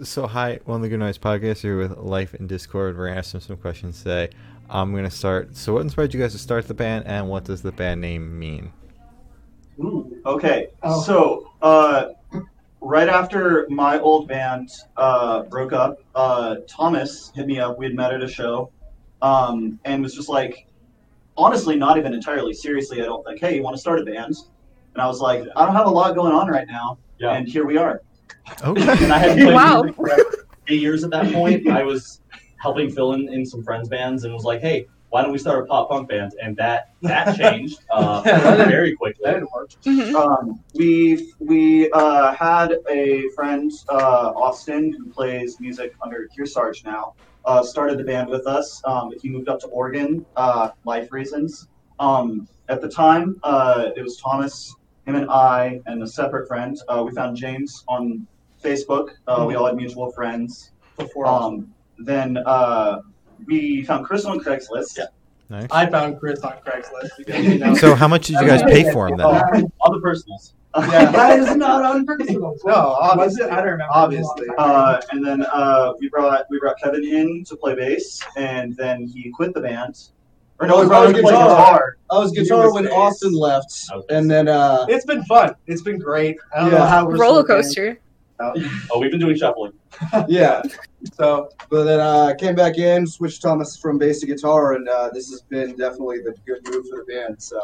[0.00, 2.98] So hi, one of the Good Noise podcast here with Life in Discord.
[2.98, 4.28] We're gonna ask them some questions today.
[4.68, 5.56] I'm gonna start.
[5.56, 8.38] So, what inspired you guys to start the band, and what does the band name
[8.38, 8.74] mean?
[9.80, 10.68] Ooh, okay,
[11.02, 12.08] so uh,
[12.82, 17.78] right after my old band uh, broke up, uh, Thomas hit me up.
[17.78, 18.70] We had met at a show,
[19.22, 20.66] um, and was just like,
[21.38, 23.00] honestly, not even entirely seriously.
[23.00, 23.40] I don't think.
[23.40, 24.36] Hey, you want to start a band?
[24.92, 27.30] And I was like, I don't have a lot going on right now, Yeah.
[27.32, 28.02] and here we are.
[28.64, 29.04] Okay.
[29.04, 29.82] and I had played Wow.
[29.82, 30.10] music for
[30.68, 31.68] eight years at that point.
[31.68, 32.20] I was
[32.60, 35.62] helping fill in in some friends' bands and was like, hey, why don't we start
[35.62, 36.32] a pop punk band?
[36.42, 38.22] And that that changed uh,
[38.68, 39.30] very quickly.
[39.84, 40.14] Mhm.
[40.14, 47.14] Um, we we uh, had a friend, uh, Austin, who plays music under Kearsarge now.
[47.44, 48.82] Uh, started the band with us.
[48.84, 51.68] Um, he moved up to Oregon, uh, life reasons.
[52.00, 54.74] Um, at the time, uh, it was Thomas,
[55.06, 56.76] him and I, and a separate friend.
[56.88, 58.26] Uh, we found James on
[58.62, 59.10] Facebook.
[59.26, 60.72] Uh, we all had mutual friends.
[60.96, 63.00] before Um, then uh,
[63.46, 64.98] we found Chris on Craigslist.
[64.98, 65.04] Yeah.
[65.48, 65.68] Nice.
[65.70, 67.74] I found Chris on Craigslist because you know.
[67.74, 69.26] So, how much did you guys pay for him then?
[69.80, 70.54] All the personals.
[70.76, 71.10] Yeah.
[71.12, 72.54] That is not unpersonal.
[72.66, 73.92] no, obviously, I don't remember.
[73.94, 74.46] Obviously.
[74.58, 79.06] Uh, and then uh, we brought we brought Kevin in to play bass, and then
[79.06, 80.10] he quit the band.
[80.58, 81.30] Or no, Oh, we brought him guitar.
[81.30, 81.96] guitar.
[82.10, 85.54] I was guitar when Austin left, and then uh, It's been fun.
[85.66, 86.36] It's been great.
[86.54, 86.78] I don't Yeah.
[86.78, 87.98] know how we're Roller coaster.
[88.38, 89.72] Oh, we've been doing shuffling.
[90.28, 90.60] yeah.
[91.14, 95.08] So But then uh, came back in, switched Thomas from bass to guitar, and uh,
[95.14, 97.42] this has been definitely the good move for the band.
[97.42, 97.58] So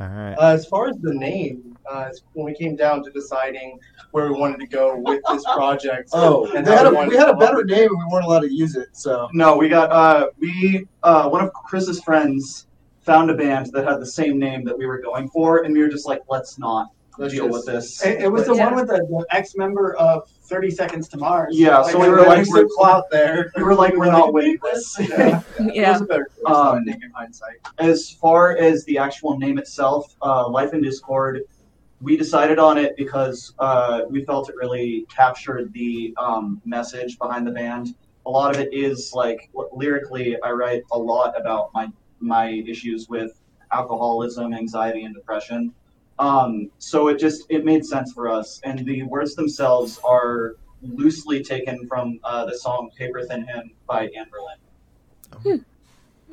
[0.00, 0.34] All right.
[0.34, 3.78] uh, as far as the name, uh, when we came down to deciding
[4.12, 7.16] where we wanted to go with this project, oh, and we had a, wanted we
[7.16, 8.88] had a to come up better name, and we weren't allowed to use it.
[8.92, 12.66] So No, we got uh, we uh, one of Chris's friends
[13.00, 15.80] found a band that had the same name that we were going for, and we
[15.80, 18.04] were just like, let's not let's deal just- with this.
[18.04, 18.66] It, it was the Yeah.
[18.66, 21.58] one with the, the ex-member of Thirty Seconds to Mars.
[21.58, 23.50] Yeah, so we were like, we're, clout there.
[23.56, 24.96] we were like, we're not winning this.
[25.00, 25.42] Yeah.
[25.58, 25.92] It Yeah.
[25.92, 27.56] was a better choice, Um, I in hindsight.
[27.78, 31.42] as far as the actual name itself, uh, Life in Discord,
[32.00, 37.46] we decided on it because uh, we felt it really captured the um, message behind
[37.46, 37.94] the band.
[38.26, 41.88] A lot of it is like lyrically, I write a lot about my
[42.20, 43.40] my issues with
[43.72, 45.72] alcoholism, anxiety, and depression.
[46.18, 51.42] Um, so it just it made sense for us, and the words themselves are loosely
[51.42, 55.60] taken from uh, the song "Paper Thin Hymn" by Anberlin.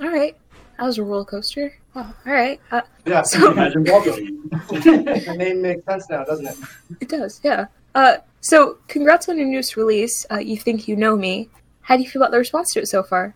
[0.01, 0.35] All right.
[0.77, 1.73] That was a roller coaster.
[1.95, 2.59] Oh, all right.
[2.71, 4.49] Uh, Yeah, So- Imagine welcome.
[4.69, 6.57] the name makes sense now, doesn't it?
[7.01, 7.39] it does.
[7.43, 7.67] Yeah.
[7.93, 10.25] Uh, so congrats on your newest release.
[10.29, 11.49] Uh, you think you know me.
[11.81, 13.35] How do you feel about the response to it so far?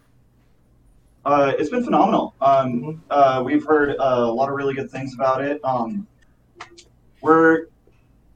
[1.26, 2.34] Uh, it's been phenomenal.
[2.42, 5.64] Um, uh, we've heard uh, a lot of really good things about it.
[5.64, 6.08] Um,
[7.22, 7.68] we're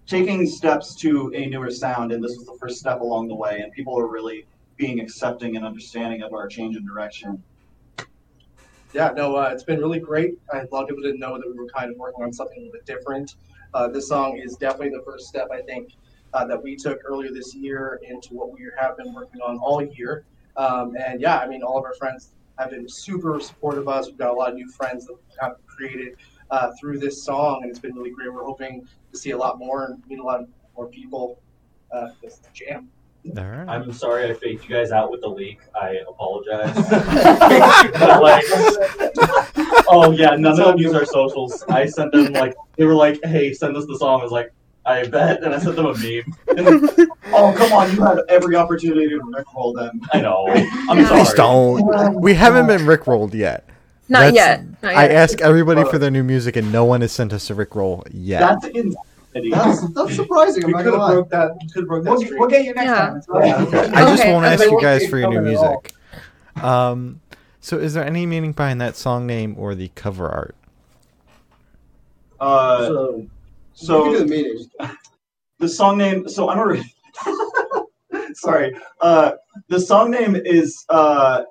[0.07, 3.59] taking steps to a newer sound, and this was the first step along the way.
[3.61, 4.45] And people are really
[4.77, 7.41] being accepting and understanding of our change in direction.
[8.93, 10.37] Yeah, no, uh, it's been really great.
[10.53, 12.61] A lot of people didn't know that we were kind of working on something a
[12.61, 13.35] little bit different.
[13.73, 15.93] Uh, this song is definitely the first step, I think,
[16.33, 19.81] uh, that we took earlier this year into what we have been working on all
[19.81, 20.25] year.
[20.57, 24.07] Um, and yeah, I mean, all of our friends have been super supportive of us.
[24.07, 26.17] We've got a lot of new friends that have created
[26.51, 28.31] uh, through this song, and it's been really great.
[28.31, 30.41] We're hoping to see a lot more and meet a lot
[30.77, 31.39] more people.
[31.91, 32.89] Uh, this jam.
[33.37, 33.67] All right.
[33.69, 35.59] I'm sorry I faked you guys out with the leak.
[35.79, 36.73] I apologize.
[37.93, 38.43] But, like,
[39.87, 41.63] oh yeah, none of them use our socials.
[41.69, 44.51] I sent them like they were like, "Hey, send us the song." I was like,
[44.85, 46.35] "I bet," and I sent them a meme.
[46.57, 47.95] And Oh, come on!
[47.95, 50.01] You had every opportunity to rickroll them.
[50.13, 50.45] I know.
[50.49, 51.07] I'm Yeah.
[51.07, 51.21] sorry.
[51.23, 52.21] Please don't.
[52.21, 53.67] We haven't been rickrolled yet.
[54.09, 54.63] Not yet.
[54.83, 57.55] Not I ask everybody for their new music, and no one has sent us a
[57.55, 58.39] rickroll yet.
[58.41, 58.97] That's insanity.
[59.51, 60.63] That's that's surprising.
[60.63, 61.13] I'm We not could gonna have lie.
[61.13, 61.51] broke that.
[61.73, 63.07] Could have broke that We'll, we'll get you next Yeah.
[63.07, 63.21] time.
[63.45, 63.61] Yeah.
[63.63, 64.31] Okay, I just Okay.
[64.33, 65.69] won't ask you guys for your new covered at all.
[65.71, 65.93] music.
[66.63, 67.21] Um,
[67.59, 70.55] so is there any meaning behind that song name or the cover art?
[72.39, 73.27] Uh, so
[73.73, 74.65] so the meeting.
[75.59, 76.83] the song name so i'm a
[78.33, 79.31] sorry uh
[79.69, 81.43] the song name is uh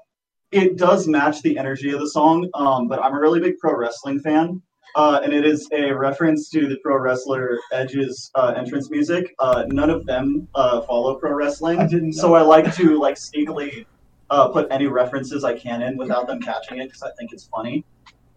[0.50, 3.74] it does match the energy of the song um but i'm a really big pro
[3.76, 4.60] wrestling fan
[4.94, 9.34] uh, and it is a reference to the pro wrestler Edge's uh, entrance music.
[9.38, 13.16] Uh, none of them uh, follow pro wrestling, I didn't so I like to like
[13.16, 13.86] sneakily
[14.30, 17.44] uh, put any references I can in without them catching it because I think it's
[17.44, 17.84] funny.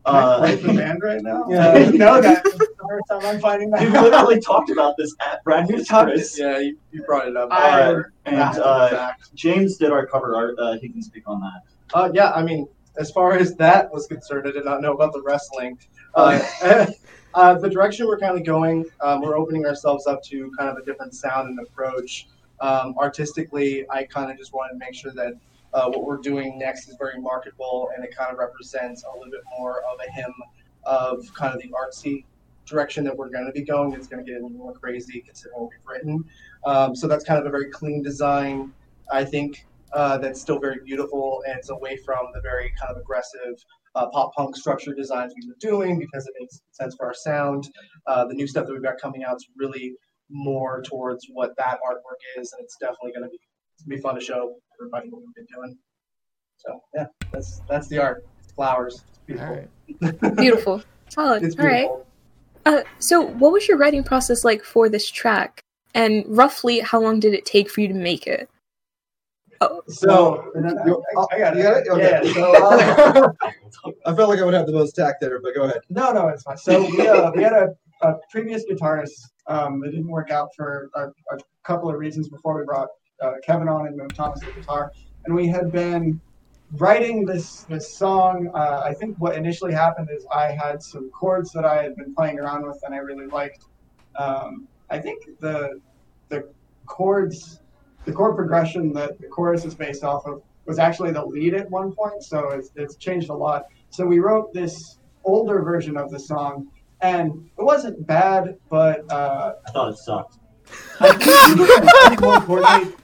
[0.06, 1.46] Can Uh, the band right now?
[1.50, 2.46] Yeah, I didn't know that.
[2.46, 3.82] It's the first time I'm finding that.
[3.82, 6.38] we've literally talked about this at Brad News Chris.
[6.38, 7.50] Yeah, you, you brought it up.
[7.52, 9.12] I- Uh, and That's uh.
[9.34, 10.56] James did our cover art.
[10.60, 11.62] Uh, he can speak on that.
[11.98, 12.68] Uh, yeah, I mean,
[13.00, 15.78] as far as that was concerned, I did not know about the wrestling.
[17.36, 20.78] Uh, the direction we're kind of going, um, we're opening ourselves up to kind of
[20.78, 22.28] a different sound and approach
[22.62, 25.34] Um, artistically, I kind of just wanted to make sure that
[25.74, 29.30] uh, what we're doing next is very marketable and it kind of represents a little
[29.30, 30.34] bit more of a hymn
[30.86, 32.24] of kind of the artsy
[32.66, 33.92] direction that we're going to be going.
[33.92, 36.24] It's going to get a little more crazy considering what we've written.
[36.66, 38.74] Um, so that's kind of a very clean design,
[39.12, 42.98] I think, uh, that's still very beautiful and it's away from the very kind of
[42.98, 43.64] aggressive
[43.96, 47.70] uh, pop punk structure designs we were doing because it makes sense for our sound.
[48.08, 49.96] Uh, the new stuff that we've got coming out is really
[50.30, 53.40] more towards what that artwork is, and it's definitely going to be
[53.88, 55.78] be fun to show everybody what we've been doing.
[56.58, 58.26] So yeah, that's that's the art.
[58.44, 59.04] It's flowers.
[59.10, 59.48] It's beautiful.
[59.48, 60.36] All right.
[60.38, 60.84] Beautiful.
[61.10, 61.44] Solid.
[61.44, 61.90] It's All right.
[62.66, 65.62] Uh, so, what was your writing process like for this track?
[65.94, 68.50] And roughly, how long did it take for you to make it?
[69.62, 71.64] Oh, So, You- I got you it.
[71.64, 71.88] got it?
[71.90, 72.22] Okay.
[72.24, 72.34] Yeah.
[72.34, 73.32] So, uh,
[74.06, 75.82] I felt like I would have the most tact there, but go ahead.
[75.90, 76.58] no, no, it's fine.
[76.58, 77.68] So we uh, we had a,
[78.02, 79.12] a previous guitarist
[79.48, 82.90] um, that didn't work out for a, a couple of reasons before we brought
[83.22, 84.92] uh, Kevin on and moved Thomas to guitar,
[85.26, 86.20] and we had been
[86.78, 88.50] writing this this song.
[88.54, 92.14] Uh, I think what initially happened is I had some chords that I had been
[92.16, 93.64] playing around with and I really liked.
[94.18, 95.80] Um, I think the
[96.30, 96.50] the
[96.88, 97.62] chords,
[98.06, 101.70] the chord progression that the chorus is based off of was actually the lead at
[101.70, 103.66] one point, so it's, it's changed a lot.
[103.90, 106.68] So we wrote this older version of the song,
[107.02, 110.38] and it wasn't bad, but uh, I thought it sucked.
[111.00, 112.96] I think, I think more importantly,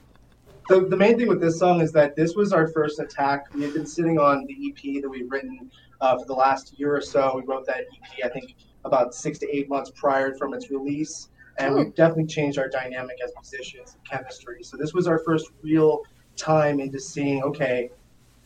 [0.69, 3.53] the, the main thing with this song is that this was our first attack.
[3.53, 5.69] We had been sitting on the EP that we've written
[5.99, 7.33] uh, for the last year or so.
[7.35, 8.55] We wrote that EP, I think,
[8.85, 11.29] about six to eight months prior from its release.
[11.57, 14.63] And we've definitely changed our dynamic as musicians and chemistry.
[14.63, 16.01] So this was our first real
[16.35, 17.91] time into seeing, okay,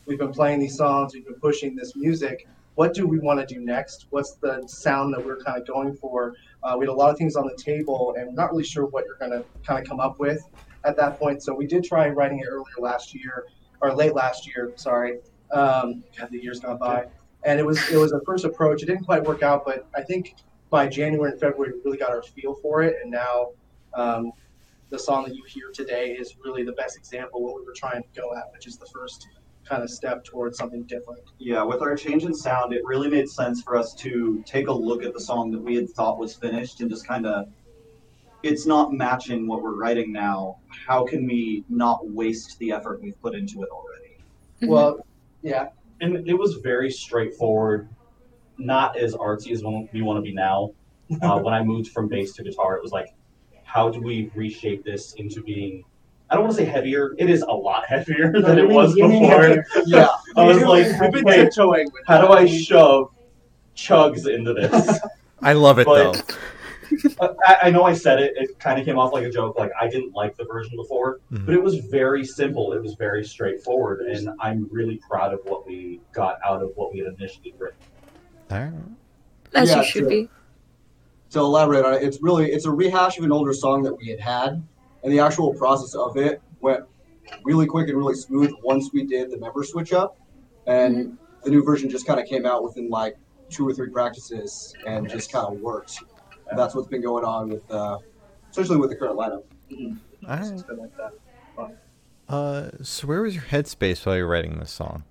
[0.06, 2.46] we've been playing these songs, we've been pushing this music.
[2.74, 4.06] What do we want to do next?
[4.10, 6.34] What's the sound that we're kind of going for?
[6.62, 8.84] Uh, we had a lot of things on the table, and we're not really sure
[8.86, 10.46] what you're going to kind of come up with
[10.84, 11.42] at that point.
[11.42, 13.46] So we did try writing it earlier last year,
[13.80, 14.72] or late last year.
[14.76, 15.20] Sorry,
[15.52, 17.06] um, God, the years gone by,
[17.44, 18.82] and it was it was a first approach.
[18.82, 20.34] It didn't quite work out, but I think
[20.76, 23.48] by January and February we really got our feel for it, and now
[23.94, 24.30] um,
[24.90, 27.72] the song that you hear today is really the best example of what we were
[27.74, 29.26] trying to go at, which is the first
[29.64, 31.22] kind of step towards something different.
[31.38, 34.72] Yeah, with our change in sound, it really made sense for us to take a
[34.72, 37.48] look at the song that we had thought was finished and just kind of,
[38.42, 40.58] it's not matching what we're writing now.
[40.68, 44.18] How can we not waste the effort we've put into it already?
[44.60, 44.68] Mhm.
[44.68, 45.06] Well,
[45.40, 45.70] yeah,
[46.02, 47.88] And it was very straightforward,
[48.58, 49.62] not as artsy as
[49.92, 50.70] we want to be now.
[51.22, 53.14] Uh, when I moved from bass to guitar, it was like,
[53.64, 55.84] how do we reshape this into being?
[56.30, 57.14] I don't want to say heavier.
[57.18, 59.64] It is a lot heavier No, than you it mean- was before.
[59.86, 60.08] Yeah.
[60.36, 61.86] I was You like, mean we've been wait, tiptoeing.
[61.92, 62.32] With how do.
[62.32, 63.10] I shove
[63.76, 64.98] chugs into this?
[65.42, 66.34] I love it But- though.
[67.44, 68.34] I, I know I said it.
[68.36, 69.58] It kind of came off like a joke.
[69.58, 71.44] Like I didn't like the version before, Mhm.
[71.46, 72.72] but it was very simple.
[72.74, 76.92] It was very straightforward, and I'm really proud of what we got out of what
[76.92, 77.78] we had initially written.
[78.50, 78.72] All right.
[79.54, 80.08] as Yeah, you should sure.
[80.08, 80.28] be.
[81.30, 84.08] to elaborate on it, it's really it's a rehash of an older song that we
[84.08, 84.62] had had,
[85.02, 86.84] and the actual process of it went
[87.44, 90.16] really quick and really smooth once we did the member switch up,
[90.66, 93.16] and the new version just kind of came out within like
[93.50, 95.98] two or three practices and just kind of worked.
[96.48, 97.98] And that's what's been going on with, uh,
[98.50, 99.42] especially with the current lineup.
[100.28, 100.78] All It's right.
[100.78, 101.12] like that.
[102.28, 105.04] Uh, so where was your headspace while you were writing this song?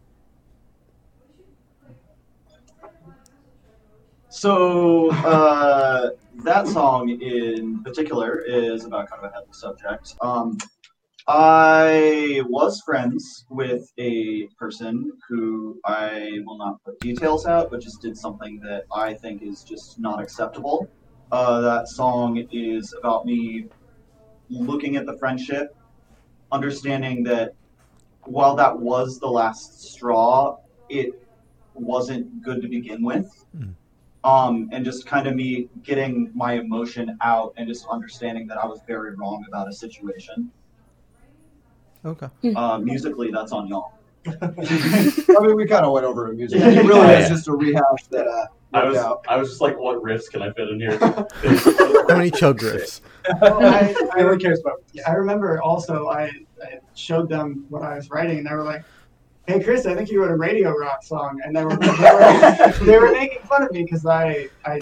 [4.36, 6.10] So uh,
[6.44, 10.14] that song in particular is about kind of a heavy subject.
[10.20, 10.58] Um,
[11.26, 18.02] I was friends with a person who I will not put details out, but just
[18.02, 20.90] did something that I think is just not acceptable.
[21.32, 23.68] Uh, that song is about me
[24.50, 25.70] looking at the friendship,
[26.52, 27.54] understanding that
[28.26, 30.58] while that was the last straw,
[30.90, 31.14] it
[31.74, 33.26] wasn't good to begin with
[34.26, 38.66] um, and just kind of me getting my emotion out and just understanding that I
[38.66, 40.52] was very wrong about a situation.
[42.04, 42.28] Okay.
[42.56, 43.94] Uh, musically, that's on y'all.
[44.28, 46.60] I mean, we kind of went over it in music.
[46.60, 49.24] It really is just a rehash that uh, I was, out.
[49.28, 50.98] I was just like, what riffs can I fit in here?
[52.10, 53.02] How many chug riffs?
[53.40, 54.82] Well, I, I, Everyone cares about.
[55.06, 56.32] I remember also I,
[56.64, 58.84] I showed them what I was writing, and they were like,
[59.48, 62.74] "Hey, Chris, I think you wrote a radio rock song," and they were they were,
[62.86, 64.82] they were making fun of me because I, I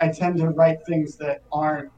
[0.00, 1.90] I tend to write things that aren't.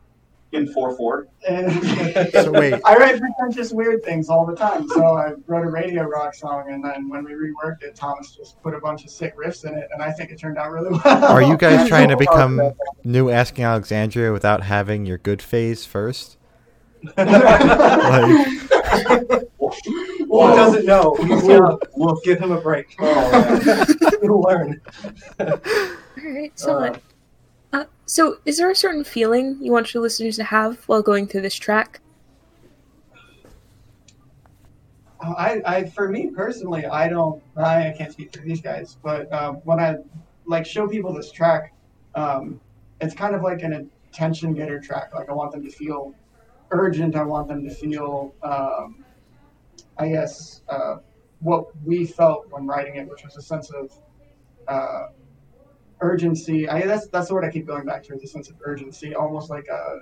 [0.50, 1.26] In 4 4.
[1.46, 1.70] And
[2.32, 4.88] So wait, I write pretentious weird things all the time.
[4.88, 8.58] So I wrote a radio rock song, and then when we reworked it, Thomas just
[8.62, 10.98] put a bunch of sick riffs in it, and I think it turned out really
[11.04, 11.24] well.
[11.26, 12.72] are you guys trying to become
[13.04, 16.38] new Asking Alexandria without having your good phase first?
[20.30, 21.14] He doesn't know.
[21.16, 21.78] He's young.
[21.96, 22.90] We'll give him a break.
[23.00, 24.80] He'll learn.
[25.40, 27.00] Alright, solid.
[27.72, 31.26] Uh, so, is there a certain feeling you want your listeners to have while going
[31.26, 32.00] through this track?
[35.20, 39.32] Uh, I, I, for me personally, I don't, I can't speak for these guys, but
[39.32, 39.96] um, when I
[40.46, 41.74] like show people this track,
[42.14, 42.60] um,
[43.00, 45.14] it's kind of like an attention getter track.
[45.14, 46.14] Like I want them to feel
[46.70, 47.16] urgent.
[47.16, 49.04] I want them to feel, um,
[49.98, 50.96] I guess, uh,
[51.40, 53.92] what we felt when writing it, which was a sense of
[54.66, 55.06] uh,
[56.00, 56.68] urgency.
[56.68, 58.14] I that's that's the word I keep going back to.
[58.14, 60.00] Is a sense of urgency, almost like a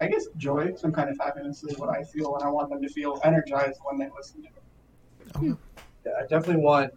[0.00, 2.82] I guess joy, some kind of happiness is what I feel, and I want them
[2.82, 5.56] to feel energized when they listen to it.
[6.04, 6.92] Yeah, I definitely want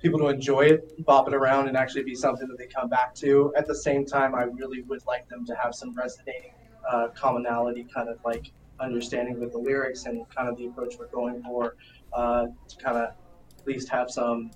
[0.00, 3.14] people to enjoy it, bop it around, and actually be something that they come back
[3.16, 3.52] to.
[3.56, 6.54] At the same time, I really would like them to have some resonating
[6.90, 8.50] uh, commonality, kind of like
[8.82, 11.76] understanding with the lyrics and kind of the approach we're going for,
[12.12, 13.10] uh, to kind of
[13.58, 14.50] at least have some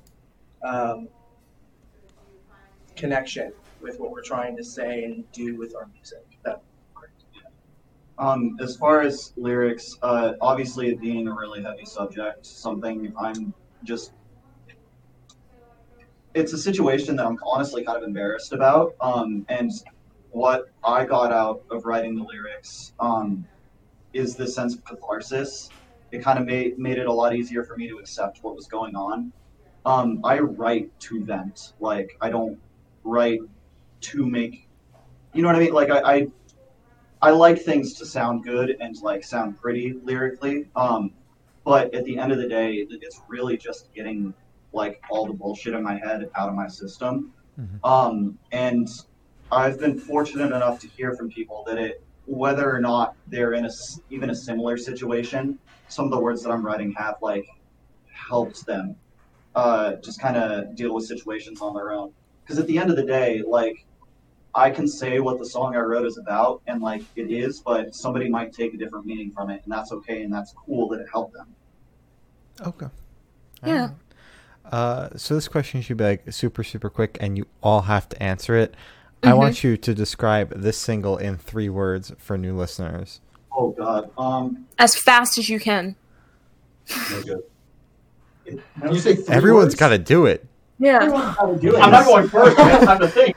[0.62, 1.09] um,
[2.97, 6.25] connection with what we're trying to say and do with our music.
[6.45, 6.62] That
[8.18, 13.52] Um, as far as lyrics, uh, obviously it being a really heavy subject, something I'm
[13.85, 14.12] just.
[16.35, 18.95] It's a situation that I'm honestly kind of embarrassed about.
[19.00, 19.71] Um, and
[20.30, 23.47] what I got out of writing the lyrics um,
[24.13, 25.71] is this sense of catharsis.
[26.13, 28.67] It kind of made, made it a lot easier for me to accept what was
[28.67, 29.33] going on.
[29.85, 31.59] Um, I write to vent.
[31.81, 32.59] Like, I don't
[33.05, 33.41] write
[34.03, 34.69] to make.
[35.33, 35.73] You know what I mean?
[35.73, 36.27] Like, I, I
[37.23, 40.69] I like things to sound good and like sound pretty lyrically.
[40.77, 41.13] Um,
[41.65, 44.35] but at the end of the day, it's really just getting
[44.73, 47.33] like all the bullshit in my head out of my system.
[47.59, 47.81] Mhm.
[47.83, 48.89] Um, and
[49.51, 53.64] I've been fortunate enough to hear from people that it, whether or not they're in
[53.64, 57.47] a s- even a similar situation, some of the words that I'm writing have like
[58.12, 58.97] helped them
[59.54, 62.12] uh, just kind of deal with situations on their own.
[62.42, 63.85] Because at the end of the day, like
[64.54, 67.95] I can say what the song I wrote is about, and like it is, but
[67.95, 71.00] somebody might take a different meaning from it, and that's okay, and that's cool that
[71.00, 71.49] it helped them.
[72.61, 72.87] Okay.
[73.64, 73.73] Yeah.
[73.83, 73.97] Alright.
[75.12, 78.23] Uh, so this question should be like super, super quick, and you all have to
[78.23, 78.75] answer it.
[79.26, 79.38] I Mhm.
[79.38, 83.21] want you to describe this single in three words for new listeners.
[83.52, 85.97] Oh God, um, As fast as you can.
[87.11, 87.42] no good.
[88.90, 89.75] You say three Everyone's words?
[89.75, 90.47] got to do it.
[90.78, 91.00] Yeah.
[91.61, 91.80] Do it.
[91.80, 92.59] I'm not going first.
[92.59, 93.37] I have time to think.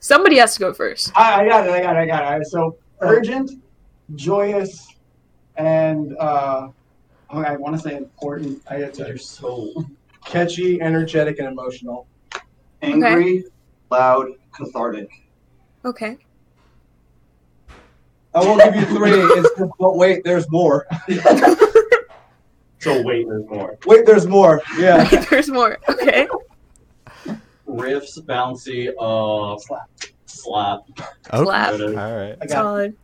[0.00, 1.10] Somebody has to go first.
[1.14, 1.72] I, I got it.
[1.72, 1.98] I got it.
[2.00, 2.46] I got it.
[2.46, 3.50] So urgent,
[4.14, 4.86] joyous,
[5.56, 6.68] and uh,
[7.30, 8.62] oh, I want to say important.
[8.70, 9.84] I got You're so.
[10.24, 12.06] catchy, energetic, and emotional.
[12.82, 13.44] Angry,
[13.90, 15.08] loud, cathartic.
[15.84, 16.16] Okay.
[18.34, 19.12] I won't give you three.
[19.38, 20.86] It's just, but wait, there's more.
[22.84, 23.78] So wait, there's more.
[23.86, 24.60] Wait, there's more.
[24.78, 25.04] Yeah.
[25.30, 25.78] There's more.
[25.88, 26.28] Okay.
[27.66, 29.88] Riffs, bouncy, uh, slap,
[30.26, 30.80] slap.
[31.32, 31.44] Okay.
[31.44, 31.80] Slap.
[31.80, 32.36] All right.
[32.40, 32.50] I got it.
[32.50, 32.96] Solid.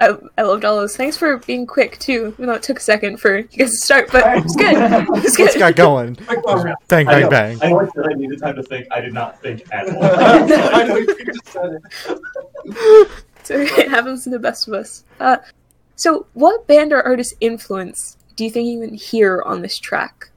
[0.00, 0.96] I, I loved all those.
[0.96, 3.76] Thanks for being quick too, even though it took a second for you guys to
[3.76, 4.74] start, but it was good.
[5.24, 5.58] It's Let's good.
[5.58, 6.14] get going.
[6.88, 7.30] Bang, bang, know.
[7.30, 7.58] bang.
[7.62, 8.88] I know that I needed time to think.
[8.90, 10.02] I did not think at all.
[10.04, 11.78] I know you just said
[12.64, 13.08] it.
[13.44, 15.04] So it happens to the best of us.
[15.20, 15.36] Uh,
[15.96, 20.30] so, what band or artist influence do you think you can hear on this track?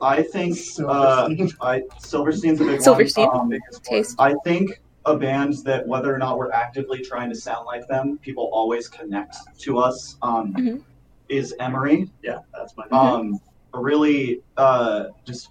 [0.00, 1.28] I think uh,
[1.60, 3.26] I Silverstein's a big Silverstein.
[3.28, 3.52] one.
[3.52, 4.14] Um, Taste.
[4.18, 8.18] I think a band that whether or not we're actively trying to sound like them,
[8.18, 10.16] people always connect to us.
[10.22, 10.82] Um, Mhm.
[11.28, 12.10] Is Emery?
[12.22, 12.84] yeah, that's my.
[12.90, 13.38] Um,
[13.74, 15.50] a really uh, just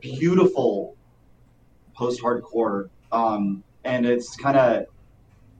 [0.00, 0.96] beautiful
[1.96, 4.86] post-hardcore, um, and it's kind of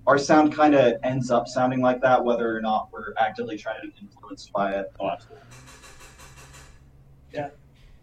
[0.06, 3.80] our sound kind of ends up sounding like that, whether or not we're actively trying
[3.80, 4.92] to be influenced by it.
[5.00, 5.40] Oh, absolutely.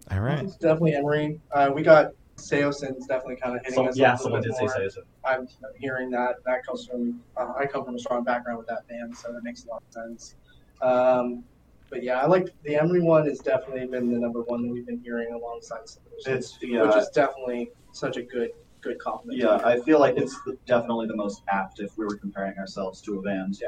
[0.09, 0.43] All right.
[0.43, 1.39] It's definitely Emery.
[1.53, 2.11] Uh, we got
[2.41, 3.97] Saosin's definitely kind of hitting Some, us.
[3.97, 4.89] yeah, a little someone bit did say more.
[4.89, 5.01] so.
[5.25, 5.47] I'm I'm
[5.79, 6.35] hearing that.
[6.45, 7.21] That comes from.
[7.37, 9.83] Uh, I come from a strong background with that band, so that makes a lot
[9.87, 10.35] of sense.
[10.81, 11.43] Um,
[11.89, 13.25] but yeah, I like the Emery one.
[13.27, 16.95] Has definitely been the number one that we've been hearing alongside Silverstein, It's yeah, which
[16.95, 19.39] is definitely such a good good compliment.
[19.39, 19.61] yeah.
[19.63, 23.19] I feel like it's the, definitely the most apt if we were comparing ourselves to
[23.19, 23.57] a band.
[23.61, 23.67] Yeah.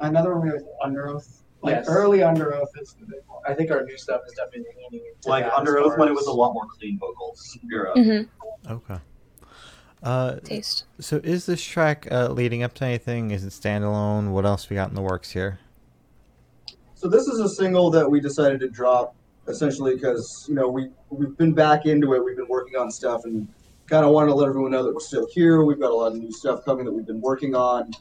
[0.00, 1.41] Another one we was Underoath.
[1.62, 1.88] Like Yes.
[1.88, 3.40] early Under Oath is the big one.
[3.46, 6.26] I think our new stuff is definitely leaning into Like that Underoath when it was
[6.26, 7.56] a lot more clean vocals.
[7.72, 7.94] Era.
[7.96, 8.72] Mm-hmm.
[8.72, 8.98] Okay.
[10.02, 10.84] Uh, Taste.
[10.98, 13.30] so is this track uh, leading up to anything?
[13.30, 14.32] Is it standalone?
[14.32, 15.60] What else we got in the works here?
[16.96, 19.14] So this is a single that we decided to drop
[19.48, 22.24] essentially because you know we we've been back into it.
[22.24, 23.46] We've been working on stuff and
[23.86, 25.62] kind of wanted to let everyone know that we're still here.
[25.64, 27.92] We've got a lot of new stuff coming that we've been working on,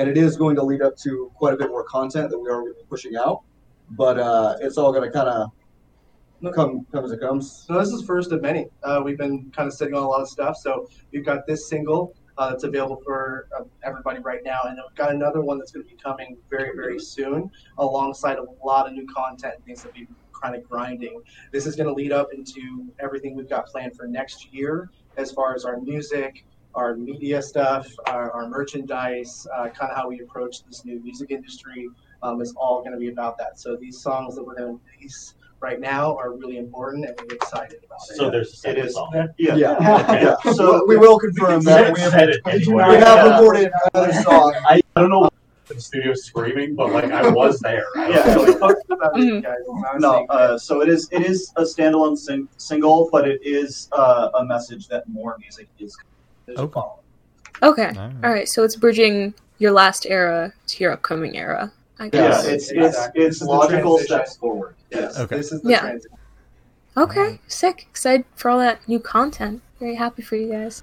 [0.00, 2.48] and it is going to lead up to quite a bit more content that we
[2.48, 3.42] are pushing out.
[3.90, 7.66] But uh, it's all going to kind of come come as it comes.
[7.66, 8.66] So this is first of many.
[8.82, 10.56] Uh, we've been kind of sitting on a lot of stuff.
[10.56, 14.96] So we've got this single uh, that's available for uh, everybody right now, and we've
[14.96, 18.94] got another one that's going to be coming very, very soon, alongside a lot of
[18.94, 20.08] new content and things that we've
[20.42, 21.20] kind of grinding.
[21.52, 24.88] This is going to lead up into everything we've got planned for next year,
[25.18, 30.08] as far as our music, our media stuff, our, our merchandise, uh, kind of how
[30.08, 31.88] we approach this new music industry.
[32.22, 33.58] Um, is all going to be about that.
[33.58, 37.34] So these songs that we're going to release right now are really important, and we're
[37.36, 38.16] excited about it.
[38.16, 38.92] So there's a It second is.
[38.92, 39.28] song.
[39.38, 39.54] Yeah.
[39.56, 40.22] Yeah, Okay.
[40.24, 40.34] yeah.
[40.44, 42.84] So So we will confirm that we have, it anyway.
[42.90, 43.38] we have Yeah.
[43.38, 44.54] recorded another song.
[44.68, 45.32] I, I don't know what
[45.68, 47.86] the studio screaming, but like I was there.
[47.96, 48.36] I Yeah.
[48.36, 48.52] was we
[48.94, 49.42] about it, Mhm.
[49.42, 49.56] guys.
[49.66, 51.08] and I was No, uh, so it is.
[51.12, 55.68] It is a standalone sing- single, but it is uh, a message that more music
[55.78, 55.96] is.
[56.50, 56.72] Is Okay.
[56.72, 56.96] following.
[57.62, 57.88] Okay.
[57.98, 58.24] Alright.
[58.24, 58.48] All right.
[58.48, 61.72] So it's bridging your last era to your upcoming era.
[61.98, 62.46] I Yeah, guess.
[62.46, 64.74] it's it's it's logical steps forward.
[64.90, 65.18] Yes.
[65.18, 65.36] Okay.
[65.36, 65.80] This is the Yeah.
[65.80, 66.16] transition.
[66.96, 67.40] Okay.
[67.46, 67.86] Sick.
[67.90, 69.62] Excited for all that new content.
[69.78, 70.82] Very happy for you guys.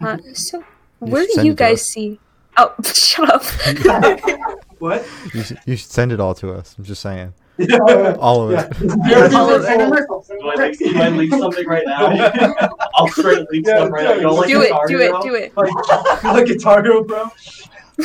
[0.00, 0.64] Uh, so, You
[1.12, 2.18] where should do you guys see?
[2.56, 3.42] Oh, shut up.
[4.78, 5.06] What?
[5.32, 6.74] You should, you should send it all to us.
[6.76, 7.32] I'm just saying.
[7.58, 8.68] Uh, All of yeah.
[8.80, 9.34] it.
[9.34, 10.06] All it.
[10.28, 12.68] do I leak, I leak something right now?
[12.94, 14.14] I'll straight leak Yeah, stuff right now.
[14.14, 14.72] You don't like do it.
[14.88, 15.22] Do it.
[15.22, 15.56] Do it.
[15.56, 17.30] Like, like Guitar Hero, bro?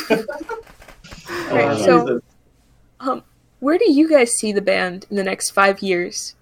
[0.10, 2.22] Alright, Uh, so-
[3.02, 3.24] Um,
[3.60, 6.36] where do you guys see the band in the next five years?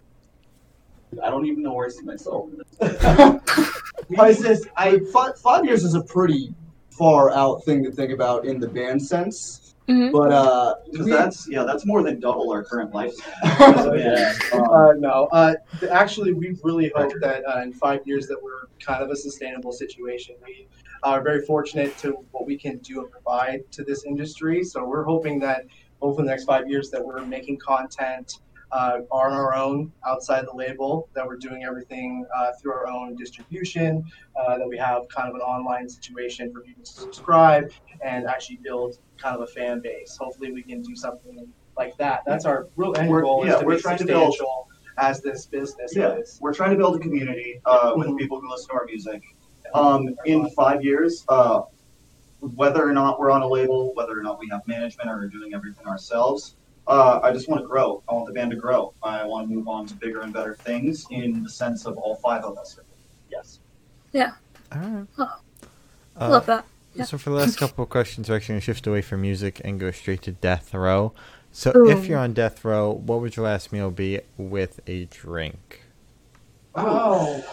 [1.23, 2.49] I don't even know where I see myself.
[2.81, 6.53] I says I five, five years is a pretty
[6.91, 10.11] far out thing to think about in the band sense, Mhm.
[10.11, 13.97] but uh, we- that's yeah, that's more than double our current lifespan.
[13.99, 14.33] Yeah.
[14.53, 15.27] Um, Uh, no.
[15.31, 15.55] Uh,
[15.89, 19.71] actually, we really hope that uh, in five years that we're kind of a sustainable
[19.71, 20.35] situation.
[20.45, 20.67] We
[21.03, 24.63] are very fortunate to what we can do and provide to this industry.
[24.63, 25.65] So we're hoping that
[26.01, 28.39] over the next five years that we're making content
[28.71, 33.15] uh, on our own outside the label, that we're doing everything uh, through our own
[33.15, 34.03] distribution,
[34.35, 37.71] uh, that we have kind of an online situation for people to subscribe
[38.03, 40.17] and actually build kind of a fan base.
[40.19, 42.21] Hopefully, we can do something like that.
[42.25, 44.35] That's our real end We're- goal yeah, is to we're be trying to build-
[44.97, 46.15] as this business Yeah.
[46.15, 46.37] is.
[46.41, 49.23] we're trying to build a community uh, with people who listen to our music.
[49.73, 51.61] Um, in five years, uh,
[52.41, 55.27] whether or not we're on a label, whether or not we have management or are
[55.27, 56.55] doing everything ourselves,
[56.89, 58.01] uh, I just want to grow.
[58.09, 58.93] I want the band to grow.
[59.03, 62.15] I want to move on to bigger and better things in the sense of all
[62.15, 62.79] five of us.
[63.31, 63.59] Yes.
[64.15, 64.31] All
[64.71, 65.05] right.
[65.17, 65.39] Oh,
[66.17, 66.65] I Uh, love that.
[66.95, 67.05] Yeah.
[67.05, 69.61] So for the last couple of questions, we're actually going to shift away from music
[69.63, 71.13] and go straight to death row.
[71.51, 71.89] So Ooh.
[71.89, 75.81] if you're on death row, what would your last meal be with a drink?
[76.75, 77.43] Oh,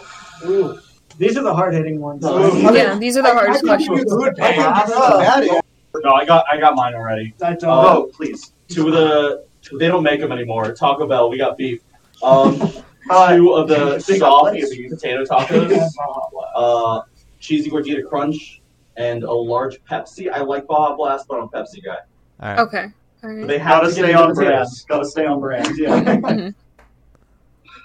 [0.45, 0.79] Ooh.
[1.17, 2.25] these are the hard hitting ones.
[2.25, 2.73] Ooh.
[2.73, 4.13] Yeah, these are the hardest I, I can questions.
[4.13, 4.87] I can pass.
[4.89, 5.61] give you a bad.
[6.03, 7.33] No, I got I got mine already.
[7.43, 7.63] I don't.
[7.69, 8.51] Oh, please.
[8.69, 9.45] Two of the
[9.79, 10.73] they don't make them anymore.
[10.73, 11.81] Taco Bell, we got beef.
[12.23, 14.75] Um, two of the they got soft lettuce.
[14.89, 15.89] potato tacos.
[16.55, 17.01] Uh,
[17.39, 18.61] cheesy gordita crunch
[18.95, 20.31] and a large Pepsi.
[20.31, 21.97] I like Baja Blast, but I'm a Pepsi guy.
[22.39, 22.59] All right.
[22.59, 22.85] Okay.
[23.23, 23.47] All right.
[23.47, 24.67] They have Gotta to stay on into brand.
[24.87, 25.77] Gotta stay on brand.
[25.77, 26.01] Yeah.
[26.03, 26.53] Mhm.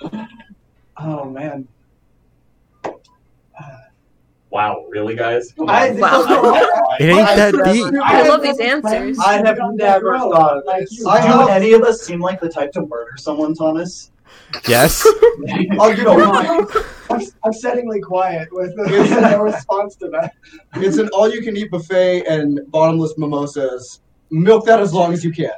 [0.99, 1.67] Oh man.
[4.51, 5.53] Wow, really, guys?
[5.53, 5.99] Come I, on.
[5.99, 6.79] Wow.
[7.03, 7.87] It ain't that deep.
[8.05, 9.19] I love these answers.
[9.19, 11.05] I have never thought of this.
[11.07, 14.11] I Do have- any of us seem like the type to murder someone, Thomas?
[14.69, 15.07] Yes.
[15.79, 16.87] I'll get over it.
[17.11, 20.35] I'm upsettingly quiet with the response to that.
[20.77, 24.01] It's an all-you-can-eat buffet and bottomless mimosas.
[24.31, 25.51] Milk that as long as you can.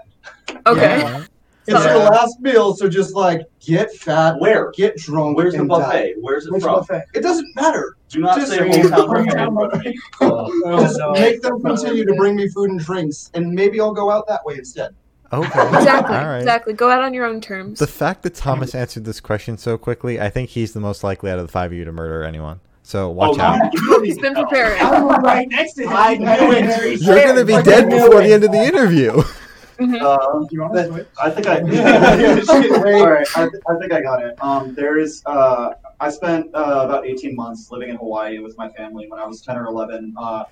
[0.66, 0.98] Okay.
[1.00, 1.24] Yeah.
[1.66, 1.94] It's Yeah.
[1.94, 4.70] your last meal, so just like get fat, Where?
[4.72, 5.78] get drunk, Where's the and die.
[5.78, 6.14] buffet?
[6.20, 6.74] Where's it Which from?
[6.80, 7.04] buffet?
[7.14, 7.96] It doesn't matter.
[8.10, 10.64] Do not Just say say hometown hometown drink in front.
[10.66, 11.12] Uh, Just no.
[11.12, 14.44] make them continue to bring me food and drinks, and maybe I'll go out that
[14.44, 14.94] way instead.
[15.32, 15.46] Okay.
[15.46, 16.16] Exactly.
[16.16, 16.38] All right.
[16.38, 16.74] Exactly.
[16.74, 17.80] Go out on your own terms.
[17.80, 21.30] The fact that Thomas answered this question so quickly, I think he's the most likely
[21.30, 22.60] out of the five of you to murder anyone.
[22.84, 23.58] So watch oh, out.
[23.72, 24.44] you don't He's even been know.
[24.44, 24.80] preparing.
[24.80, 25.88] I was right next to him.
[25.92, 27.00] I knew it.
[27.00, 28.26] You're gonna be dead before it.
[28.28, 29.22] the end of the interview.
[29.78, 31.06] Do you want to switch?
[31.22, 31.58] I think I.
[33.00, 34.42] All right, I, th- I think I got it.
[34.42, 35.22] Um, there is.
[35.26, 39.26] Uh, I spent uh, about 18 months living in Hawaii with my family when I
[39.26, 40.14] was 10 or 11.
[40.16, 40.44] Uh,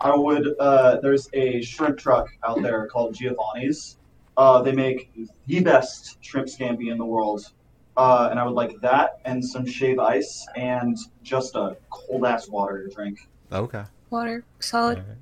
[0.00, 0.54] I would.
[0.58, 3.96] Uh, there's a shrimp truck out there called Giovanni's.
[4.36, 5.10] Uh, they make
[5.46, 7.50] the best shrimp scampi in the world.
[7.96, 12.48] Uh, and I would like that and some shave ice and just a cold ass
[12.48, 13.28] water to drink.
[13.52, 13.84] Okay.
[14.10, 14.44] Water.
[14.60, 15.18] Solid All right.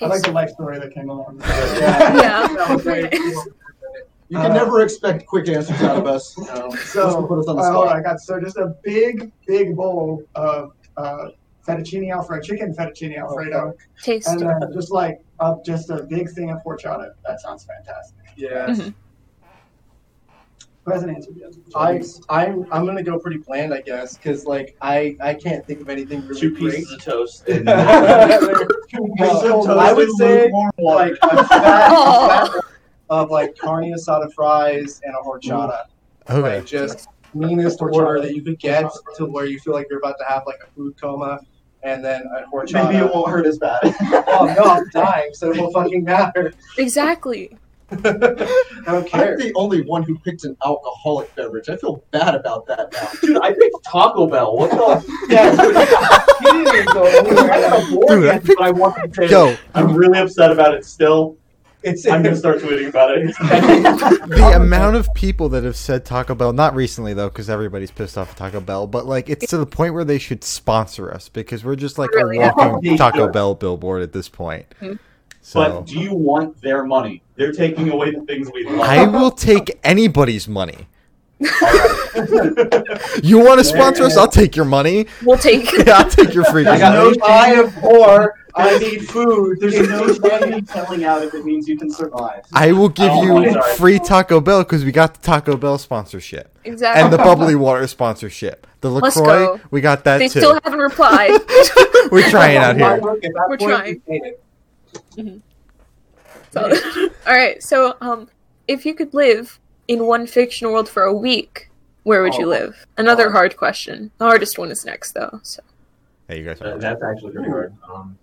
[0.00, 1.36] I like the life story that came along.
[1.36, 1.98] with Yeah.
[1.98, 2.14] that.
[2.16, 2.54] Yeah.
[2.56, 3.14] That was great.
[4.28, 6.38] You can Uh, never expect quick answers out of us.
[6.38, 6.70] No.
[6.70, 7.88] This So, put us on the uh, spot.
[7.94, 11.26] I got so just a big, big bowl of uh,
[11.68, 14.28] fettuccine alfredo, chicken fettuccine alfredo, Taste.
[14.28, 17.12] and then just like up just a big thing of horchata.
[17.26, 18.16] That sounds fantastic.
[18.36, 18.68] Yeah.
[18.68, 18.94] Mhm.
[20.84, 21.54] Who hasn't answered yet?
[21.76, 25.80] I I'm I'm gonna go pretty bland, I guess, because like I I can't think
[25.80, 26.74] of anything really Two great.
[26.76, 27.48] pieces of toast.
[27.48, 32.50] And Well, I would say like a fat, a fat
[33.10, 35.84] of like carne asada fries and a horchata.
[36.28, 36.56] Okay.
[36.58, 40.16] Like just meanest order that you could get to where you feel like you're about
[40.18, 41.38] to have like a food coma,
[41.82, 42.84] and then a horchata.
[42.90, 43.78] Maybe it won't hurt as bad.
[43.84, 46.52] Oh no, I'm dying, so it won't fucking matter.
[46.78, 47.56] Exactly.
[47.90, 51.68] I don't I'm the only one who picked an alcoholic beverage.
[51.68, 53.08] I feel bad about that now.
[53.20, 54.56] dude, I picked Taco Bell.
[54.56, 55.12] What the?
[55.28, 55.52] Yeah,
[56.40, 57.50] he didn't go anywhere.
[57.52, 59.28] I got a board Dude, I game, but I wanted to.
[59.28, 61.36] Yo, I'm really upset about it still.
[61.82, 63.34] It's I'm gonna start tweeting about it.
[64.28, 68.16] the amount of people that have said Taco Bell, not recently though, because everybody's pissed
[68.16, 71.28] off at Taco Bell, but like it's to the point where they should sponsor us
[71.28, 72.38] because we're just like Really?
[72.38, 74.66] a walking Taco Bell billboard at this point.
[74.80, 74.98] Mhm.
[75.40, 77.20] So But do you want their money?
[77.42, 78.80] They're taking away the things we love.
[78.82, 80.86] I will take anybody's money.
[81.40, 81.48] You
[83.40, 84.16] want to sponsor us?
[84.16, 85.06] I'll take your money.
[85.24, 85.68] We'll take.
[85.86, 86.64] Yeah, I'll take your free.
[86.64, 88.38] I got no, no I am poor.
[88.54, 89.58] I need food.
[89.60, 92.44] There's no shame in selling out if it means you can survive.
[92.52, 93.74] I will give Oh, you sorry.
[93.74, 97.02] free Taco Bell because we got the Taco Bell sponsorship Exactly.
[97.02, 98.68] and the bubbly water sponsorship.
[98.82, 99.60] The Let's Lacroix, go.
[99.72, 100.38] we got that they too.
[100.38, 101.30] still haven't replied.
[102.12, 103.00] We're trying out here.
[103.00, 104.02] We're point, trying.
[105.16, 105.42] you
[106.54, 106.76] hate.
[106.94, 107.62] So, all right.
[107.62, 108.28] So, um,
[108.68, 111.70] if you could live in one fictional world for a week,
[112.04, 112.50] where would you Oh.
[112.50, 112.86] live?
[112.98, 113.32] Another Oh.
[113.32, 114.10] hard question.
[114.18, 115.40] The hardest one is next, though.
[115.42, 115.62] So,
[116.28, 116.60] Hey, you guys.
[116.62, 117.74] Uh, that's actually pretty hard.
[117.92, 118.16] Um,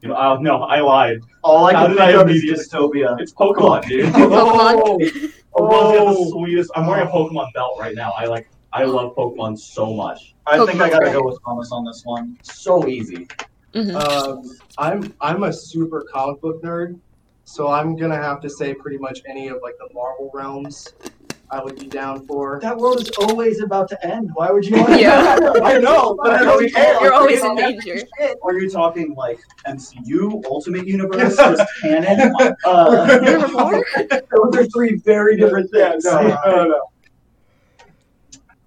[0.00, 1.20] you know, uh, no, I lied.
[1.42, 3.20] All I How can did I think of is immediately- dystopia.
[3.20, 4.06] It's Pokemon, dude.
[4.14, 5.32] Pokemon.
[5.54, 6.70] Oh, world's the sweetest.
[6.74, 8.12] I'm wearing a Pokemon belt right now.
[8.16, 8.48] I like.
[8.72, 10.34] I love Pokemon so much.
[10.46, 11.14] I think I gotta great.
[11.14, 12.38] go with Thomas on this one.
[12.42, 13.26] So easy.
[13.74, 13.94] Mhm.
[13.96, 16.96] Um, I'm I'm a super comic book nerd,
[17.50, 20.94] so I'm gonna have to say pretty much any of like the Marvel realms.
[21.52, 22.60] I would be down for.
[22.62, 24.30] That world is always about to end.
[24.34, 25.36] Why would you want Yeah.
[25.64, 27.02] I know, but I don't care.
[27.02, 28.02] You're always in danger.
[28.44, 32.32] Are you talking like MCU, Ultimate Universe, just canon?
[32.64, 36.04] Uh, those are three very different things.
[36.04, 36.82] No, no, no.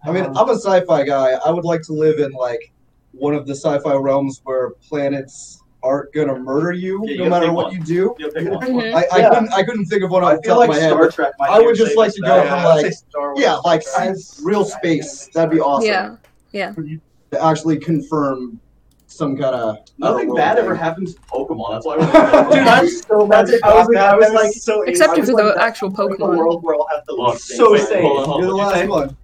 [0.03, 1.37] I mean, I'm a sci-fi guy.
[1.45, 2.73] I would like to live in like
[3.11, 7.65] one of the sci-fi realms where planets aren't gonna murder you Yeah, no matter what
[7.67, 7.75] one.
[7.75, 8.15] you do.
[8.17, 8.61] You pick one.
[8.65, 8.93] Mhm.
[8.95, 9.29] I, I Yeah.
[9.29, 10.87] couldn't I couldn't think of one I the feel top like of my.
[10.89, 12.45] Star but Trek might I would just like to go bet.
[12.47, 13.39] Yeah, I'd like- Star Wars.
[13.39, 15.29] Yeah, like I- real space.
[15.33, 15.87] That'd be awesome.
[15.87, 16.15] Yeah.
[16.51, 16.71] Yeah.
[17.31, 18.59] To actually confirm
[19.07, 21.71] some kind of Nothing bad ever happens to Pokemon.
[21.73, 21.95] That's why.
[21.97, 23.45] I Dude, I'm so mad.
[23.47, 26.37] That's- I was like- I was like- so Except for the like, actual Pokemon.
[26.37, 27.87] world where I'll have to Look, so things.
[27.89, 28.01] safe.
[28.03, 29.17] Hold on, hold You're the last one.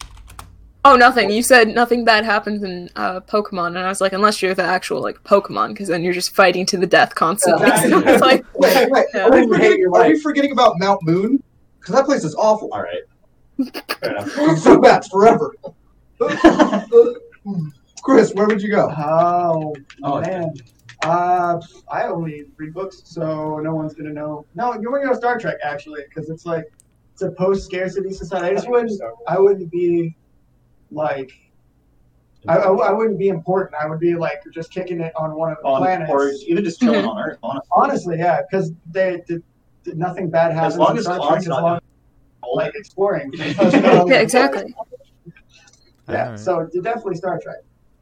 [0.85, 1.29] Oh, nothing.
[1.29, 4.63] You said nothing bad happens in uh, Pokemon, and I was like, unless you're the
[4.63, 7.67] actual like Pokemon, because then you're just fighting to the death constantly.
[7.67, 7.81] Yeah.
[7.89, 9.05] So it's like, Wait, wait.
[9.13, 9.25] Yeah.
[9.25, 11.43] Are, we You forgetting, are we forgetting about Mount Moon?
[11.79, 12.69] Because that place is awful.
[12.73, 13.01] All right.
[14.01, 14.59] Fair enough.
[14.59, 15.53] so bad forever.
[18.01, 18.89] Chris, where would you go?
[18.97, 20.53] Oh, Oh, man.
[21.03, 24.45] Uh, I only read books, so no one's gonna know.
[24.55, 26.65] No, you're gonna go Star Trek actually, because it's like
[27.13, 28.47] it's a post-scarcity society.
[28.47, 29.01] I just wouldn't.
[29.25, 30.15] I wouldn't be
[30.91, 31.32] like.
[32.47, 33.75] I, I, I wouldn't be important.
[33.82, 36.10] I would be like just kicking it on one of the on, planets.
[36.10, 37.38] or even just chilling on Earth.
[37.43, 39.43] Honestly, Honestly, yeah, because they did,
[39.84, 40.75] did nothing bad happens.
[40.75, 41.80] as long as Star Trek, Khan's as not long
[42.56, 43.34] like exploring.
[43.38, 44.73] yeah, exactly.
[46.08, 46.39] Yeah, Alright.
[46.39, 47.58] so definitely Star Trek.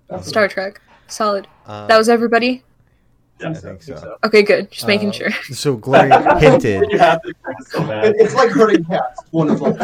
[0.07, 0.29] Definitely.
[0.29, 1.47] Star Trek, solid.
[1.65, 2.63] Uh, That was everybody.
[3.41, 4.17] Yeah, I think so.
[4.23, 4.69] Okay, good.
[4.69, 5.31] Just making Uh, sure.
[5.51, 6.91] So Gloria hinted.
[6.91, 7.33] You have to
[7.69, 9.23] so it's like hurting cats.
[9.31, 9.75] Wonderful.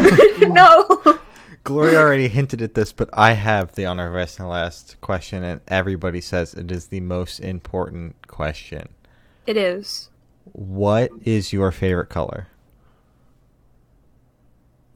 [0.53, 1.19] no.
[1.63, 5.43] Gloria already hinted at this, but I have the honor of asking the last question,
[5.43, 8.89] and everybody says it is the most important question.
[9.47, 10.09] It is.
[10.51, 12.47] What is your favorite color?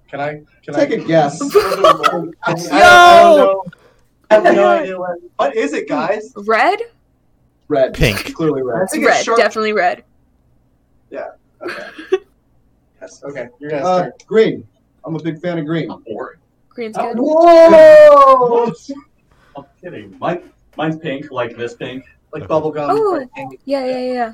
[0.10, 0.42] Can I?
[0.64, 0.96] Can Take I?
[0.96, 1.42] a guess.
[1.56, 3.64] I, I, I Yo!
[4.30, 5.18] I no idea what.
[5.38, 6.34] What is it, guys?
[6.36, 6.80] Red?
[7.68, 7.94] Red.
[7.94, 8.34] Pink.
[8.36, 8.84] Clearly red.
[8.84, 9.26] I think Red.
[9.28, 9.38] it's.
[9.38, 10.04] Definitely red.
[11.10, 11.28] Yeah.
[11.62, 11.84] Okay.
[13.02, 13.24] Yes.
[13.24, 13.50] Okay.
[13.60, 14.26] You're gonna Uh, start.
[14.28, 14.68] green.
[15.06, 15.90] I'm a big fan of green.
[15.92, 16.40] I'm boring.
[16.78, 17.20] Green's Oh, good.
[17.20, 18.72] Whoa!
[19.58, 20.16] I'm kidding.
[20.20, 22.04] Mine, mine's pink, like this pink.
[22.32, 22.90] Like bubblegum.
[22.92, 23.18] Oh.
[23.18, 23.60] like pink.
[23.66, 24.34] Yeah, yeah, yeah.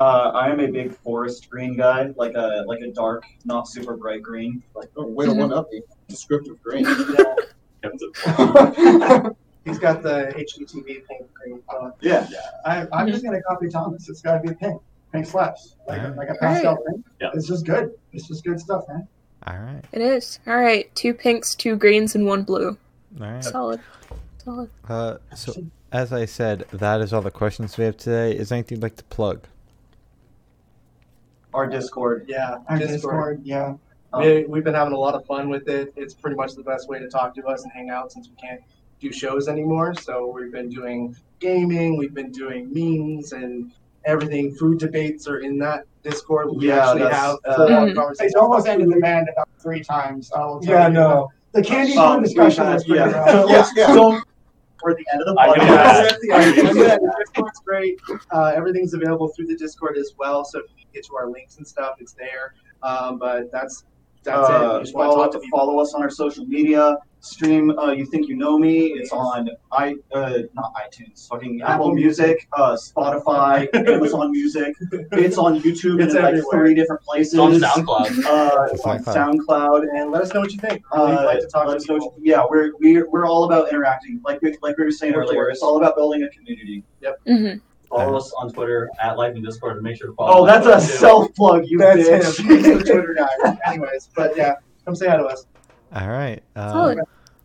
[0.00, 3.94] Uh, I am a big forest green guy, like a like a dark, not super
[3.94, 4.62] bright green.
[4.74, 5.82] Like, oh, way to one up me.
[6.08, 6.86] Descriptive green.
[6.86, 7.04] He's
[9.78, 11.62] got the HGTV pink green.
[11.68, 12.26] Uh, Yeah,
[12.64, 14.08] I, I'm just gonna copy Thomas.
[14.08, 14.80] It's gotta be pink.
[15.12, 15.76] Pink slaps.
[15.86, 17.04] Like, a, like a pastel pink.
[17.20, 17.32] Yeah.
[17.34, 17.90] It's just good.
[18.14, 19.06] It's just good stuff, man.
[19.46, 19.82] All right.
[19.92, 20.40] It is.
[20.46, 20.92] All right.
[20.94, 22.76] Two pinks, two greens, and one blue.
[23.20, 23.44] All right.
[23.44, 23.80] Solid.
[24.44, 24.70] Solid.
[24.88, 25.54] Uh, so,
[25.92, 28.32] as I said, that is all the questions we have today.
[28.32, 29.46] Is there anything you'd like to plug?
[31.54, 32.26] our Discord.
[32.28, 32.90] Yeah, Our Discord.
[32.92, 33.74] Discord, yeah.
[34.12, 35.90] Um, We, we've been having a lot of fun with it.
[35.96, 38.34] It's pretty much the best way to talk to us and hang out since we
[38.36, 38.60] can't
[39.00, 39.94] do shows anymore.
[39.94, 43.72] So we've been doing gaming, we've been doing memes and
[44.06, 44.54] everything.
[44.54, 46.48] Food debates are in that Discord.
[46.56, 50.30] We Yeah, actually have uh, full-on conversations It's almost ended the band about three times.
[50.34, 50.94] I'll tell Yeah, you.
[50.94, 51.28] no.
[51.52, 53.10] The candy Um, corn discussion was pretty yeah.
[53.10, 53.46] rough.
[53.50, 53.86] Let's Yeah.
[53.94, 54.20] go
[54.80, 56.18] for the end of the I can podcast.
[56.22, 56.76] imagine.
[56.76, 57.98] yeah, the Discord's great.
[58.30, 60.44] Uh, everything's available through the Discord as well.
[60.44, 62.54] So if you get to our links and stuff, it's there.
[62.82, 63.84] Um, but that's
[64.26, 64.54] that's it.
[64.54, 66.96] Uh, We just want follow, to talk to follow us on our social media.
[67.20, 68.92] Stream uh, You Think You Know Me.
[68.98, 74.72] It's on i uh, not iTunes, fucking Apple Music, uh, Spotify, Amazon Music.
[75.12, 77.34] It's on YouTube It's in like three different places.
[77.34, 78.24] It's on SoundCloud.
[78.24, 79.40] Uh, it's on SoundCloud.
[79.48, 79.86] SoundCloud.
[79.98, 80.82] And let us know what you think.
[80.92, 82.10] Uh, We'd like to talk to us know people.
[82.10, 84.20] what you- yeah, we're, we're we're all about interacting.
[84.24, 85.56] Like we, like we were saying More earlier, lyrics.
[85.56, 86.84] it's all about building a community.
[87.26, 87.58] hmm
[87.88, 90.38] Follow us on Twitter at Life in Discord and make sure to follow.
[90.40, 92.40] Oh, my that's a self plug, you That's bitch.
[92.40, 92.46] him.
[92.56, 93.56] He's the Twitter guy.
[93.66, 95.46] Anyways, but yeah, come say hi to us.
[95.94, 96.42] All right.
[96.56, 97.00] Um,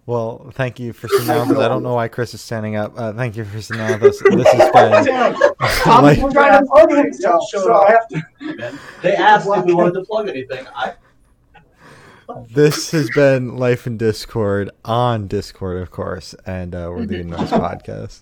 [0.07, 1.59] well, thank you for sitting down with.
[1.59, 2.93] I don't know why Chris is standing up.
[2.97, 4.21] Uh, thank you for sitting down with us.
[4.31, 5.35] This has been
[5.85, 8.79] I'm Like- trying to plug himself, so I have to.
[9.03, 10.65] They asked if we wanted to plug anything.
[10.75, 10.93] I
[12.49, 17.51] this has been Life in Discord on Discord, of course, and uh, we're the Noise
[17.51, 18.21] Podcast.